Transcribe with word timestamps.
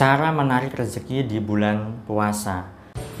Cara 0.00 0.32
menarik 0.32 0.80
rezeki 0.80 1.28
di 1.28 1.36
bulan 1.44 2.08
puasa. 2.08 2.64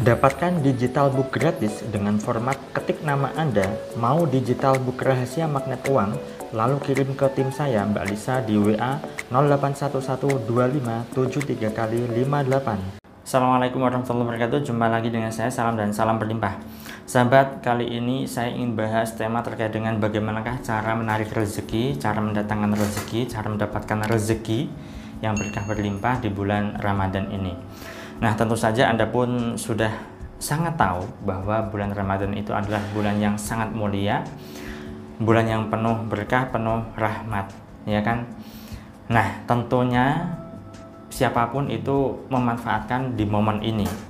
Dapatkan 0.00 0.64
digital 0.64 1.12
book 1.12 1.28
gratis 1.28 1.84
dengan 1.84 2.16
format 2.16 2.56
ketik 2.72 3.04
nama 3.04 3.28
Anda, 3.36 3.68
mau 4.00 4.24
digital 4.24 4.80
book 4.80 5.04
rahasia 5.04 5.44
magnet 5.44 5.84
uang, 5.92 6.16
lalu 6.56 6.80
kirim 6.80 7.12
ke 7.12 7.28
tim 7.36 7.52
saya 7.52 7.84
Mbak 7.84 8.04
Lisa 8.08 8.40
di 8.40 8.56
WA 8.56 8.96
08112573 9.28 11.68
kali 11.68 12.00
58. 12.16 12.96
Assalamualaikum 13.28 13.84
warahmatullahi 13.84 14.32
wabarakatuh 14.32 14.64
Jumpa 14.64 14.88
lagi 14.88 15.12
dengan 15.12 15.36
saya, 15.36 15.52
salam 15.52 15.76
dan 15.76 15.92
salam 15.92 16.16
berlimpah 16.16 16.64
Sahabat, 17.04 17.60
kali 17.60 17.92
ini 17.92 18.24
saya 18.24 18.56
ingin 18.56 18.72
bahas 18.72 19.12
tema 19.12 19.44
terkait 19.44 19.68
dengan 19.68 20.00
bagaimanakah 20.00 20.64
cara 20.64 20.96
menarik 20.96 21.28
rezeki 21.28 22.00
Cara 22.00 22.24
mendatangkan 22.24 22.72
rezeki, 22.72 23.28
cara 23.28 23.52
mendapatkan 23.52 24.08
rezeki 24.08 24.72
yang 25.20 25.36
berkah 25.36 25.64
berlimpah 25.68 26.20
di 26.20 26.28
bulan 26.32 26.76
Ramadan 26.80 27.28
ini. 27.32 27.52
Nah, 28.20 28.36
tentu 28.36 28.56
saja 28.56 28.92
Anda 28.92 29.08
pun 29.08 29.56
sudah 29.56 29.92
sangat 30.40 30.76
tahu 30.76 31.04
bahwa 31.24 31.68
bulan 31.68 31.92
Ramadan 31.92 32.32
itu 32.32 32.52
adalah 32.52 32.80
bulan 32.92 33.20
yang 33.20 33.36
sangat 33.36 33.72
mulia, 33.72 34.24
bulan 35.20 35.44
yang 35.48 35.62
penuh 35.68 35.96
berkah, 36.08 36.48
penuh 36.48 36.80
rahmat, 36.96 37.52
ya 37.84 38.00
kan? 38.00 38.24
Nah, 39.12 39.44
tentunya 39.44 40.32
siapa 41.12 41.52
pun 41.52 41.68
itu 41.68 42.16
memanfaatkan 42.32 43.16
di 43.16 43.24
momen 43.28 43.60
ini. 43.60 44.09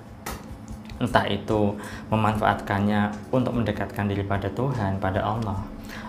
Entah 1.01 1.25
itu 1.25 1.73
memanfaatkannya 2.13 3.33
untuk 3.33 3.57
mendekatkan 3.57 4.05
diri 4.05 4.21
pada 4.21 4.53
Tuhan, 4.53 5.01
pada 5.01 5.25
Allah, 5.25 5.57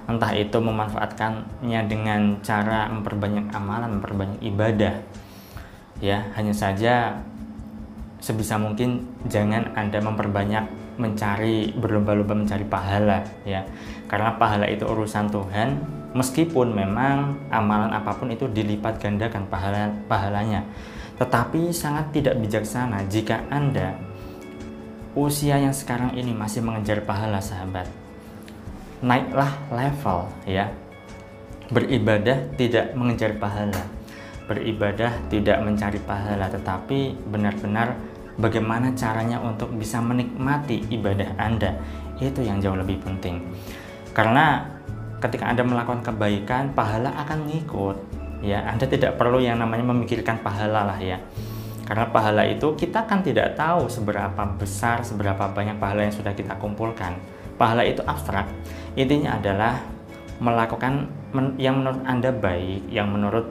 entah 0.03 0.35
itu 0.35 0.59
memanfaatkannya 0.59 1.81
dengan 1.87 2.35
cara 2.43 2.91
memperbanyak 2.91 3.47
amalan, 3.55 3.97
memperbanyak 3.97 4.39
ibadah. 4.43 4.99
Ya, 6.03 6.27
hanya 6.35 6.51
saja 6.51 7.23
sebisa 8.19 8.59
mungkin 8.59 9.07
jangan 9.31 9.71
Anda 9.79 10.03
memperbanyak 10.03 10.67
mencari 10.99 11.71
berlomba-lomba 11.71 12.35
mencari 12.35 12.67
pahala 12.67 13.23
ya. 13.47 13.63
Karena 14.11 14.35
pahala 14.35 14.67
itu 14.67 14.83
urusan 14.83 15.31
Tuhan, 15.31 15.79
meskipun 16.11 16.75
memang 16.75 17.39
amalan 17.47 17.95
apa 17.95 18.11
pun 18.11 18.27
itu 18.27 18.45
dilipat 18.51 18.99
gandakan 18.99 19.47
pahala 19.47 19.87
pahalanya. 20.11 20.67
Tetapi 21.15 21.71
sangat 21.71 22.11
tidak 22.11 22.35
bijaksana 22.43 23.07
jika 23.07 23.45
Anda 23.47 24.10
usia 25.11 25.59
yang 25.59 25.75
sekarang 25.75 26.15
ini 26.15 26.31
masih 26.31 26.63
mengejar 26.63 27.03
pahala 27.03 27.43
sahabat. 27.43 27.87
Naiklah 29.03 29.51
level 29.73 30.31
ya. 30.47 30.71
Beribadah 31.71 32.51
tidak 32.55 32.95
mengejar 32.95 33.35
pahala. 33.35 33.83
Beribadah 34.47 35.15
tidak 35.31 35.63
mencari 35.63 35.99
pahala 36.03 36.51
tetapi 36.51 37.15
benar-benar 37.27 37.95
bagaimana 38.35 38.91
caranya 38.95 39.39
untuk 39.39 39.71
bisa 39.75 40.03
menikmati 40.03 40.87
ibadah 40.91 41.35
Anda. 41.39 41.75
Itu 42.19 42.43
yang 42.43 42.59
jauh 42.59 42.75
lebih 42.75 42.99
penting. 43.03 43.41
Karena 44.11 44.67
ketika 45.23 45.47
Anda 45.47 45.63
melakukan 45.63 46.03
kebaikan 46.03 46.75
pahala 46.75 47.15
akan 47.23 47.47
ngikut 47.47 47.97
ya. 48.43 48.63
Anda 48.67 48.87
tidak 48.87 49.15
perlu 49.15 49.39
yang 49.39 49.59
namanya 49.59 49.91
memikirkan 49.91 50.39
pahala 50.43 50.87
lah 50.87 50.99
ya 50.99 51.19
karena 51.91 52.07
pahala 52.07 52.47
itu 52.47 52.71
kita 52.79 53.03
kan 53.03 53.19
tidak 53.19 53.51
tahu 53.59 53.91
seberapa 53.91 54.47
besar 54.55 55.03
seberapa 55.03 55.51
banyak 55.51 55.75
pahala 55.75 56.07
yang 56.07 56.15
sudah 56.15 56.31
kita 56.31 56.55
kumpulkan. 56.55 57.19
Pahala 57.59 57.83
itu 57.83 57.99
abstrak. 58.07 58.47
Intinya 58.95 59.35
adalah 59.35 59.75
melakukan 60.39 61.11
yang 61.59 61.83
menurut 61.83 61.99
anda 62.07 62.31
baik 62.31 62.87
yang 62.87 63.11
menurut 63.11 63.43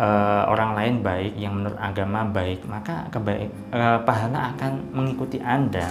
uh, 0.00 0.48
orang 0.48 0.72
lain 0.72 0.94
baik 1.04 1.36
yang 1.36 1.52
menurut 1.52 1.76
agama 1.76 2.24
baik 2.24 2.64
maka 2.64 3.12
kebaik 3.12 3.52
uh, 3.76 4.00
pahala 4.08 4.56
akan 4.56 4.96
mengikuti 4.96 5.36
anda. 5.44 5.84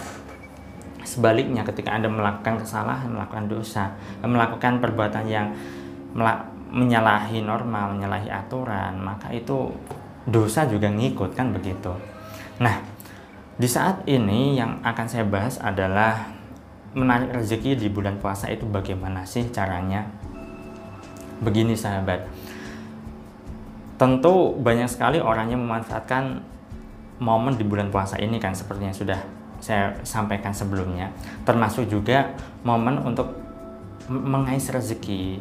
Sebaliknya 1.05 1.61
ketika 1.61 1.93
anda 1.93 2.09
melakukan 2.09 2.65
kesalahan 2.65 3.13
melakukan 3.13 3.45
dosa 3.45 3.93
melakukan 4.25 4.81
perbuatan 4.81 5.29
yang 5.29 5.53
menyalahi 6.73 7.45
norma 7.45 7.93
menyalahi 7.93 8.33
aturan 8.33 8.97
maka 8.97 9.29
itu 9.29 9.69
dosa 10.25 10.65
juga 10.65 10.89
ngikut 10.89 11.37
kan 11.37 11.53
begitu. 11.53 11.93
Nah 12.61 12.81
di 13.55 13.67
saat 13.69 14.03
ini 14.09 14.59
yang 14.59 14.83
akan 14.83 15.07
saya 15.07 15.23
bahas 15.23 15.55
adalah 15.61 16.27
menarik 16.95 17.31
rezeki 17.31 17.79
di 17.79 17.87
bulan 17.91 18.19
puasa 18.19 18.51
itu 18.51 18.67
bagaimana 18.67 19.23
sih 19.23 19.47
caranya? 19.51 20.07
Begini 21.43 21.75
sahabat, 21.75 22.23
tentu 23.99 24.55
banyak 24.55 24.87
sekali 24.87 25.19
orang 25.19 25.51
yang 25.51 25.59
memanfaatkan 25.63 26.39
momen 27.19 27.59
di 27.59 27.67
bulan 27.67 27.91
puasa 27.91 28.15
ini 28.19 28.39
kan 28.39 28.55
seperti 28.55 28.87
yang 28.87 28.95
sudah 28.95 29.19
saya 29.59 29.95
sampaikan 30.07 30.55
sebelumnya, 30.55 31.11
termasuk 31.43 31.87
juga 31.91 32.35
momen 32.63 33.03
untuk 33.03 33.35
mengais 34.07 34.67
rezeki, 34.71 35.39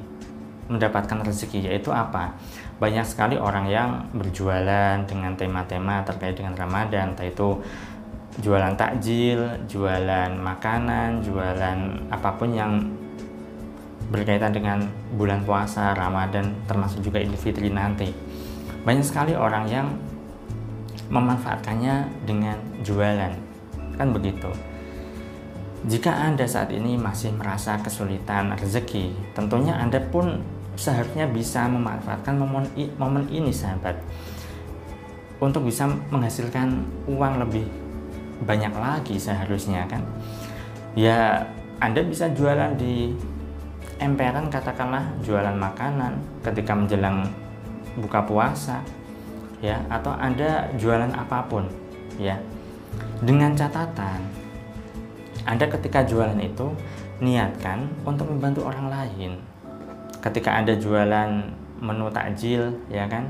mendapatkan 0.68 1.20
rezeki 1.24 1.68
yaitu 1.70 1.92
apa? 1.92 2.34
Banyak 2.80 3.06
sekali 3.06 3.36
orang 3.38 3.68
yang 3.70 3.90
berjualan 4.12 5.00
dengan 5.04 5.32
tema-tema 5.36 6.02
terkait 6.02 6.34
dengan 6.34 6.56
Ramadan, 6.56 7.14
entah 7.14 7.28
itu 7.28 7.60
jualan 8.42 8.74
takjil, 8.74 9.46
jualan 9.70 10.30
makanan, 10.34 11.22
jualan 11.22 11.78
apa 12.10 12.30
pun 12.34 12.50
yang 12.50 12.82
berkaitan 14.10 14.52
dengan 14.52 14.78
bulan 15.14 15.42
puasa, 15.46 15.94
Ramadan, 15.94 16.52
termasuk 16.66 17.00
juga 17.00 17.22
Idul 17.22 17.38
Fitri 17.38 17.70
nanti. 17.70 18.10
Banyak 18.84 19.06
sekali 19.06 19.32
orang 19.32 19.64
yang 19.70 19.88
memanfaatkannya 21.08 22.26
dengan 22.26 22.58
jualan. 22.84 23.32
Kan 23.96 24.08
begitu. 24.10 24.50
Jika 25.84 26.16
Anda 26.16 26.48
saat 26.48 26.72
ini 26.72 26.96
masih 26.96 27.36
merasa 27.36 27.76
kesulitan 27.76 28.56
rezeki, 28.56 29.36
tentunya 29.36 29.76
Anda 29.76 30.00
pun 30.00 30.40
seharusnya 30.74 31.26
bisa 31.30 31.66
memanfaatkan 31.70 32.34
momen, 32.34 32.66
momen 32.98 33.24
ini 33.30 33.50
sahabat. 33.50 33.98
Untuk 35.42 35.66
bisa 35.66 35.90
menghasilkan 36.10 36.86
uang 37.10 37.42
lebih 37.42 37.66
banyak 38.46 38.70
lagi 38.74 39.18
seharusnya 39.18 39.86
kan? 39.86 40.02
Ya 40.94 41.42
anda 41.82 42.00
bisa 42.02 42.30
jualan 42.30 42.78
di 42.78 43.12
emperan 43.98 44.50
katakanlah 44.50 45.04
jualan 45.22 45.54
makanan 45.54 46.18
ketika 46.42 46.74
menjelang 46.74 47.26
buka 47.98 48.26
puasa 48.26 48.82
ya 49.62 49.78
atau 49.90 50.14
anda 50.14 50.70
jualan 50.78 51.10
apa 51.14 51.44
pun 51.46 51.66
ya. 52.18 52.38
Dengan 53.22 53.54
catatan 53.54 54.22
anda 55.44 55.66
ketika 55.68 56.06
jualan 56.06 56.38
itu 56.40 56.72
niatkan 57.20 57.84
untuk 58.06 58.30
membantu 58.32 58.64
orang 58.64 58.88
lain 58.90 59.53
ketika 60.24 60.56
anda 60.56 60.72
jualan 60.72 61.52
menu 61.84 62.08
takjil 62.08 62.72
ya 62.88 63.04
kan? 63.04 63.28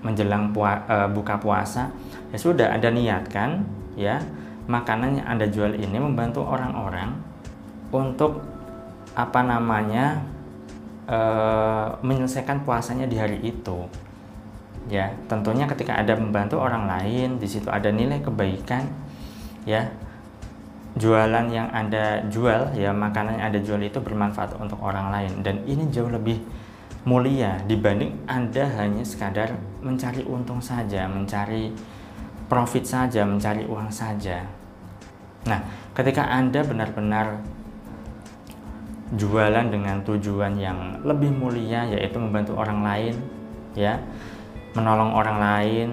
Menjelang 0.00 0.54
pua, 0.54 0.80
e, 0.86 0.96
buka 1.10 1.36
puasa 1.36 1.90
ya 2.30 2.38
sudah 2.38 2.72
anda 2.72 2.88
niatkan 2.88 3.66
ya 3.98 4.22
makanan 4.70 5.18
yang 5.18 5.26
anda 5.26 5.44
jual 5.50 5.74
ini 5.74 5.98
membantu 5.98 6.46
orang-orang 6.46 7.10
untuk 7.90 8.38
apa 9.18 9.42
namanya 9.42 10.22
e, 11.10 11.18
menyelesaikan 12.06 12.62
puasanya 12.62 13.10
di 13.10 13.18
hari 13.18 13.42
itu. 13.42 13.90
Ya 14.88 15.12
tentunya 15.28 15.68
ketika 15.68 15.98
ada 15.98 16.16
membantu 16.16 16.56
orang 16.56 16.88
lain 16.88 17.36
di 17.36 17.44
situ 17.50 17.68
ada 17.68 17.92
nilai 17.92 18.24
kebaikan 18.24 18.88
ya 19.68 19.90
jualan 20.98 21.46
yang 21.50 21.70
anda 21.70 22.22
jual 22.26 22.74
ya 22.74 22.90
makanan 22.90 23.38
yang 23.38 23.46
anda 23.54 23.60
jual 23.62 23.78
itu 23.78 24.02
bermanfaat 24.02 24.58
untuk 24.58 24.82
orang 24.82 25.14
lain 25.14 25.32
dan 25.46 25.62
ini 25.68 25.86
jauh 25.92 26.10
lebih 26.10 26.42
mulia 27.06 27.62
dibanding 27.64 28.16
anda 28.26 28.66
hanya 28.76 29.06
sekadar 29.06 29.54
mencari 29.80 30.26
untung 30.26 30.58
saja 30.58 31.06
mencari 31.06 31.70
profit 32.50 32.82
saja, 32.82 33.22
mencari 33.22 33.62
uang 33.62 33.94
saja. 33.94 34.42
Nah, 35.46 35.62
ketika 35.94 36.26
Anda 36.26 36.66
benar-benar 36.66 37.38
jualan 39.14 39.70
dengan 39.70 40.02
tujuan 40.02 40.58
yang 40.58 40.98
lebih 41.06 41.30
mulia 41.30 41.86
yaitu 41.86 42.18
membantu 42.18 42.58
orang 42.58 42.82
lain, 42.82 43.14
ya, 43.78 44.02
menolong 44.74 45.14
orang 45.14 45.38
lain, 45.38 45.88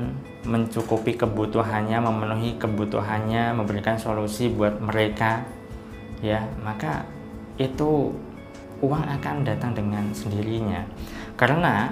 mencukupi 0.48 1.20
kebutuhannya, 1.20 2.00
memenuhi 2.00 2.56
kebutuhannya, 2.56 3.52
memberikan 3.52 4.00
solusi 4.00 4.48
buat 4.48 4.80
mereka, 4.80 5.44
ya, 6.24 6.48
maka 6.64 7.04
itu 7.60 8.16
uang 8.80 9.06
akan 9.20 9.44
datang 9.44 9.76
dengan 9.76 10.08
sendirinya. 10.16 10.88
Karena 11.36 11.92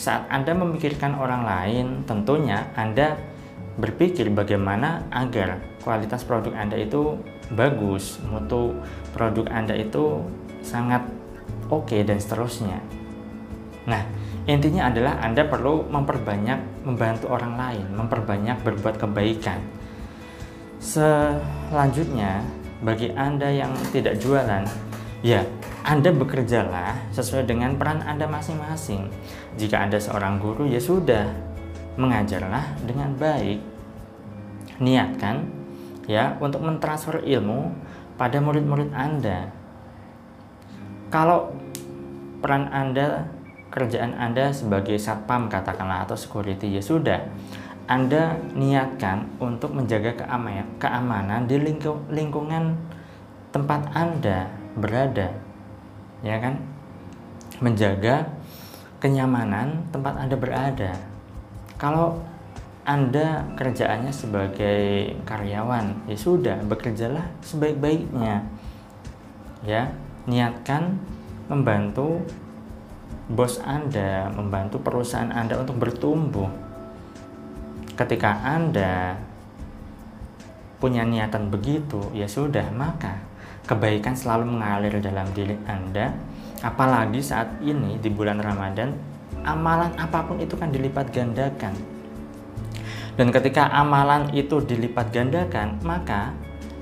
saat 0.00 0.24
Anda 0.32 0.56
memikirkan 0.56 1.12
orang 1.20 1.44
lain, 1.44 1.86
tentunya 2.08 2.72
Anda 2.72 3.20
berpikir 3.76 4.32
bagaimana 4.32 5.04
agar 5.12 5.60
kualitas 5.84 6.24
produk 6.24 6.56
Anda 6.56 6.80
itu 6.80 7.20
bagus, 7.52 8.16
mutu 8.24 8.80
produk 9.12 9.46
Anda 9.52 9.76
itu 9.76 10.24
sangat 10.64 11.04
oke 11.68 11.90
okay, 11.90 12.00
dan 12.02 12.16
seterusnya. 12.16 12.80
Nah, 13.88 14.02
intinya 14.50 14.90
adalah 14.90 15.22
Anda 15.22 15.46
perlu 15.46 15.86
memperbanyak 15.86 16.82
membantu 16.82 17.30
orang 17.30 17.54
lain, 17.54 17.86
memperbanyak 17.94 18.58
berbuat 18.66 18.98
kebaikan. 18.98 19.62
Selanjutnya, 20.80 22.42
bagi 22.80 23.12
Anda 23.12 23.52
yang 23.52 23.76
tidak 23.92 24.18
jualan, 24.18 24.64
ya 25.20 25.44
Anda 25.84 26.10
bekerjalah 26.10 27.12
sesuai 27.12 27.46
dengan 27.46 27.76
peran 27.76 28.00
Anda 28.02 28.24
masing-masing. 28.26 29.12
Jika 29.60 29.84
Anda 29.84 30.00
seorang 30.00 30.40
guru, 30.40 30.64
ya 30.64 30.80
sudah, 30.80 31.28
mengajarlah 32.00 32.80
dengan 32.88 33.12
baik. 33.20 33.60
Niatkan 34.80 35.44
ya 36.08 36.40
untuk 36.40 36.64
mentransfer 36.64 37.20
ilmu 37.20 37.76
pada 38.16 38.40
murid-murid 38.40 38.90
Anda. 38.96 39.52
Kalau 41.12 41.52
peran 42.40 42.72
Anda 42.72 43.28
kerjaan 43.70 44.18
Anda 44.18 44.50
sebagai 44.50 44.98
satpam 44.98 45.46
katakanlah 45.46 46.04
atau 46.04 46.18
security 46.18 46.74
ya 46.74 46.82
sudah. 46.82 47.22
Anda 47.90 48.38
niatkan 48.54 49.26
untuk 49.42 49.74
menjaga 49.74 50.14
keamanan, 50.14 50.66
keamanan 50.78 51.50
di 51.50 51.58
lingkung, 51.58 52.06
lingkungan 52.10 52.78
tempat 53.50 53.90
Anda 53.94 54.46
berada 54.78 55.34
ya 56.22 56.36
kan? 56.38 56.60
Menjaga 57.58 58.30
kenyamanan 59.02 59.90
tempat 59.90 60.14
Anda 60.18 60.36
berada. 60.36 60.92
Kalau 61.80 62.20
anda 62.80 63.44
kerjaannya 63.60 64.10
sebagai 64.10 65.14
karyawan, 65.28 66.08
ya 66.08 66.16
sudah 66.16 66.58
bekerjalah 66.64 67.22
sebaik-baiknya. 67.44 68.40
Ya, 69.62 69.92
niatkan 70.24 70.96
membantu 71.46 72.24
bos 73.30 73.62
Anda, 73.62 74.26
membantu 74.34 74.82
perusahaan 74.82 75.30
Anda 75.30 75.62
untuk 75.62 75.78
bertumbuh. 75.78 76.50
Ketika 77.94 78.42
Anda 78.42 79.14
punya 80.82 81.06
niatan 81.06 81.46
begitu, 81.46 82.10
ya 82.10 82.26
sudah, 82.26 82.66
maka 82.74 83.22
kebaikan 83.70 84.18
selalu 84.18 84.50
mengalir 84.50 84.98
dalam 84.98 85.30
diri 85.30 85.54
Anda. 85.70 86.10
Apalagi 86.60 87.22
saat 87.22 87.62
ini 87.62 88.02
di 88.02 88.10
bulan 88.10 88.42
Ramadan, 88.42 88.92
amalan 89.46 89.94
apa 89.94 90.26
pun 90.26 90.42
itu 90.42 90.58
kan 90.58 90.74
dilipat 90.74 91.14
gandakan. 91.14 91.72
Dan 93.14 93.30
ketika 93.30 93.70
amalan 93.70 94.32
itu 94.34 94.58
dilipat 94.64 95.12
gandakan, 95.14 95.78
maka 95.86 96.34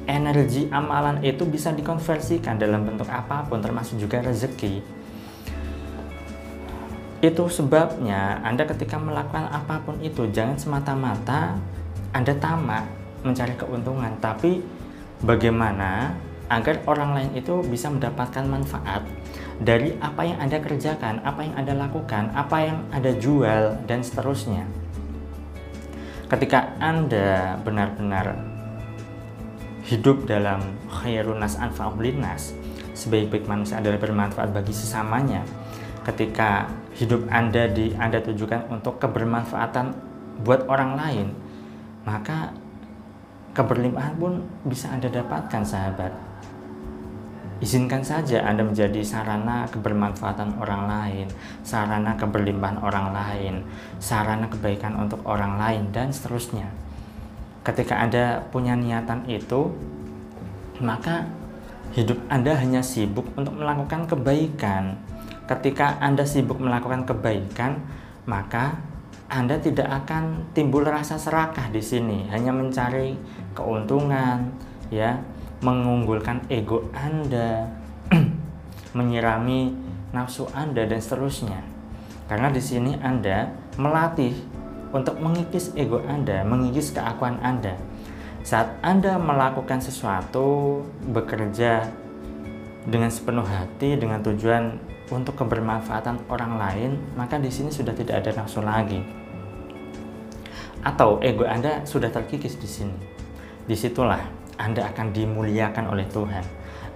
energi 0.09 0.71
amalan 0.73 1.21
itu 1.21 1.45
bisa 1.45 1.75
dikonversikan 1.77 2.57
dalam 2.57 2.89
bentuk 2.89 3.11
apa 3.13 3.45
pun 3.45 3.61
termasuk 3.61 4.01
juga 4.01 4.25
rezeki 4.25 4.98
itu 7.19 7.51
sebabnya 7.51 8.39
Anda 8.47 8.63
ketika 8.63 8.95
melakukan 8.95 9.51
apa 9.51 9.83
pun 9.83 9.99
itu 9.99 10.31
jangan 10.31 10.55
semata-mata 10.55 11.59
Anda 12.15 12.31
tamak 12.39 12.87
mencari 13.27 13.59
keuntungan, 13.59 14.15
tapi 14.23 14.63
bagaimana 15.27 16.15
agar 16.49 16.81
orang 16.87 17.11
lain 17.13 17.31
itu 17.35 17.61
bisa 17.67 17.91
mendapatkan 17.91 18.47
manfaat 18.47 19.03
dari 19.59 19.99
apa 19.99 20.23
yang 20.25 20.39
Anda 20.39 20.63
kerjakan, 20.63 21.21
apa 21.27 21.43
yang 21.43 21.55
Anda 21.59 21.75
lakukan, 21.75 22.31
apa 22.33 22.57
yang 22.63 22.79
Anda 22.95 23.13
jual 23.19 23.83
dan 23.85 24.01
seterusnya. 24.01 24.65
Ketika 26.31 26.79
Anda 26.79 27.59
benar-benar 27.67 28.39
hidup 29.91 30.25
dalam 30.31 30.63
khairunas 30.89 31.59
anfa'ulinas, 31.59 32.55
sebaik-baik 32.95 33.49
manusia 33.51 33.83
adalah 33.83 33.99
bermanfaat 33.99 34.55
bagi 34.55 34.73
sesamanya, 34.73 35.43
ketika 36.09 36.65
hidup 36.97 37.29
Anda 37.29 37.69
di 37.69 37.93
Anda 37.93 38.25
tujukan 38.25 38.73
untuk 38.73 38.97
kebermanfaatan 38.97 39.93
buat 40.41 40.65
orang 40.65 40.97
lain, 40.97 41.27
maka 42.09 42.49
keberlimpahan 43.53 44.17
pun 44.17 44.41
bisa 44.65 44.89
Anda 44.89 45.13
dapatkan 45.13 45.61
sahabat. 45.61 46.13
Izinkan 47.59 48.07
saja 48.07 48.47
Anda 48.47 48.63
menjadi 48.63 49.03
sarana 49.03 49.67
kebermanfaatan 49.69 50.63
orang 50.63 50.87
lain, 50.87 51.27
sarana 51.67 52.15
keberlimpahan 52.15 52.79
orang 52.81 53.11
lain, 53.11 53.55
sarana 53.99 54.47
kebaikan 54.47 54.95
untuk 54.95 55.21
orang 55.27 55.59
lain, 55.59 55.91
dan 55.91 56.15
seterusnya. 56.15 56.71
Ketika 57.67 57.99
Anda 57.99 58.47
punya 58.55 58.79
niatan 58.79 59.27
itu, 59.27 59.75
maka 60.79 61.27
hidup 61.99 62.17
Anda 62.31 62.55
hanya 62.55 62.79
sibuk 62.79 63.27
untuk 63.35 63.59
melakukan 63.59 64.07
kebaikan, 64.07 64.95
ketika 65.49 65.97
Anda 65.99 66.29
sibuk 66.29 66.61
melakukan 66.61 67.09
kebaikan, 67.09 67.81
maka 68.29 68.77
Anda 69.33 69.57
tidak 69.57 69.89
akan 70.05 70.53
timbul 70.53 70.85
rasa 70.85 71.17
serakah 71.17 71.73
di 71.73 71.81
sini, 71.81 72.29
hanya 72.29 72.53
mencari 72.53 73.17
keuntungan, 73.57 74.53
ya, 74.93 75.17
mengunggulkan 75.65 76.45
ego 76.53 76.87
Anda, 76.93 77.65
menyirami 78.97 79.73
nafsu 80.13 80.49
Anda 80.53 80.85
dan 80.85 81.01
seterusnya. 81.01 81.61
Karena 82.29 82.53
di 82.53 82.61
sini 82.61 82.97
Anda 83.01 83.49
melatih 83.81 84.37
untuk 84.93 85.17
mengikis 85.21 85.73
ego 85.77 86.05
Anda, 86.05 86.45
mengikis 86.45 86.93
keakuan 86.93 87.41
Anda. 87.41 87.77
Saat 88.45 88.81
Anda 88.81 89.21
melakukan 89.21 89.81
sesuatu, 89.81 90.81
bekerja 91.09 91.85
dengan 92.89 93.13
sepenuh 93.13 93.45
hati 93.45 94.01
dengan 94.01 94.25
tujuan 94.25 94.81
untuk 95.09 95.41
kebermanfaatan 95.41 96.29
orang 96.29 96.61
lain, 96.61 96.91
maka 97.17 97.41
di 97.41 97.49
sini 97.49 97.73
sudah 97.73 97.97
tidak 97.97 98.25
ada 98.25 98.45
nafsu 98.45 98.61
lagi. 98.61 99.01
Atau 100.85 101.19
ego 101.25 101.49
Anda 101.49 101.83
sudah 101.83 102.13
terkikis 102.13 102.61
di 102.61 102.69
sini. 102.69 102.97
Di 103.65 103.75
situlah 103.75 104.21
Anda 104.61 104.89
akan 104.93 105.13
dimuliakan 105.13 105.85
oleh 105.91 106.07
Tuhan. 106.09 106.45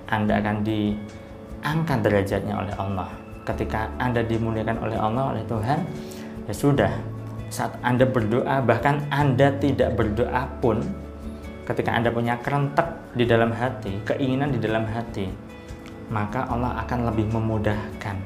Anda 0.08 0.38
akan 0.38 0.56
diangkat 0.64 1.98
derajatnya 2.04 2.54
oleh 2.56 2.74
Allah. 2.76 3.10
Ketika 3.42 3.90
Anda 3.98 4.22
dimuliakan 4.22 4.76
oleh 4.78 4.96
Allah, 4.96 5.24
oleh 5.34 5.44
Tuhan, 5.48 5.78
ya 6.46 6.54
sudah. 6.54 6.92
Saat 7.52 7.76
Anda 7.84 8.08
berdoa, 8.08 8.64
bahkan 8.64 9.04
Anda 9.12 9.52
tidak 9.60 9.98
berdoa 9.98 10.48
pun, 10.62 10.80
ketika 11.68 11.92
Anda 11.92 12.08
punya 12.08 12.40
kerentek 12.40 13.12
di 13.12 13.28
dalam 13.28 13.52
hati, 13.52 14.00
keinginan 14.08 14.56
di 14.56 14.60
dalam 14.62 14.88
hati, 14.88 15.28
maka 16.12 16.44
Allah 16.46 16.76
akan 16.84 17.08
lebih 17.08 17.32
memudahkan 17.32 18.16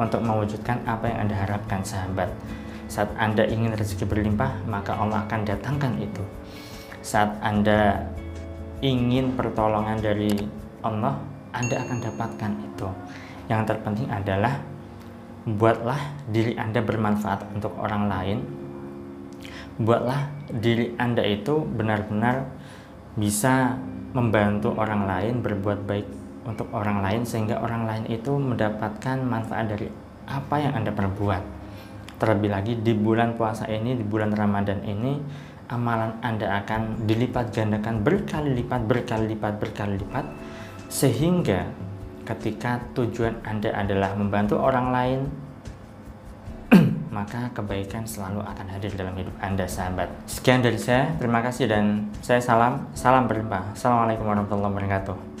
untuk 0.00 0.24
mewujudkan 0.24 0.80
apa 0.88 1.12
yang 1.12 1.28
Anda 1.28 1.36
harapkan 1.44 1.84
sahabat. 1.84 2.32
Saat 2.88 3.12
Anda 3.20 3.44
ingin 3.44 3.76
rezeki 3.76 4.08
berlimpah, 4.08 4.64
maka 4.64 4.96
Allah 4.96 5.28
akan 5.28 5.40
datangkan 5.44 5.92
itu. 6.00 6.24
Saat 7.04 7.36
Anda 7.44 8.08
ingin 8.80 9.36
pertolongan 9.36 10.00
dari 10.00 10.32
Allah, 10.80 11.20
Anda 11.52 11.84
akan 11.84 11.98
dapatkan 12.00 12.52
itu. 12.64 12.88
Yang 13.52 13.62
terpenting 13.70 14.08
adalah 14.08 14.58
buatlah 15.44 16.00
diri 16.32 16.56
Anda 16.56 16.80
bermanfaat 16.80 17.52
untuk 17.52 17.76
orang 17.76 18.08
lain. 18.08 18.38
Buatlah 19.76 20.32
diri 20.48 20.96
Anda 20.96 21.22
itu 21.28 21.60
benar-benar 21.60 22.48
bisa 23.14 23.76
membantu 24.14 24.74
orang 24.78 25.06
lain 25.06 25.34
berbuat 25.42 25.86
baik 25.86 26.23
untuk 26.44 26.68
orang 26.72 27.00
lain 27.00 27.22
sehingga 27.24 27.60
orang 27.60 27.88
lain 27.88 28.04
itu 28.08 28.36
mendapatkan 28.36 29.20
manfaat 29.24 29.72
dari 29.72 29.88
apa 30.28 30.56
yang 30.60 30.72
Anda 30.76 30.92
perbuat. 30.92 31.42
Terlebih 32.20 32.50
lagi 32.52 32.72
di 32.78 32.94
bulan 32.94 33.34
puasa 33.34 33.68
ini, 33.68 33.98
di 33.98 34.04
bulan 34.06 34.32
Ramadan 34.32 34.80
ini, 34.86 35.18
amalan 35.68 36.20
Anda 36.20 36.62
akan 36.64 37.08
dilipat 37.08 37.52
gandakan 37.52 38.04
berkali 38.04 38.52
lipat, 38.52 38.80
berkali 38.84 39.24
lipat, 39.32 39.52
berkali 39.60 39.94
lipat 40.00 40.24
sehingga 40.92 41.66
ketika 42.24 42.80
tujuan 42.96 43.40
Anda 43.44 43.72
adalah 43.72 44.16
membantu 44.16 44.60
orang 44.60 44.86
lain 44.92 45.20
maka 47.16 47.50
kebaikan 47.52 48.06
selalu 48.06 48.40
akan 48.42 48.66
hadir 48.70 48.92
dalam 48.94 49.14
hidup 49.16 49.34
Anda 49.40 49.66
sahabat. 49.68 50.10
Sekian 50.28 50.62
dari 50.62 50.80
saya, 50.80 51.14
terima 51.18 51.40
kasih 51.44 51.68
dan 51.70 52.08
saya 52.20 52.40
salam, 52.40 52.88
salam 52.96 53.26
berlimpah. 53.26 53.74
Assalamualaikum 53.76 54.26
warahmatullahi 54.26 54.72
wabarakatuh. 54.72 55.33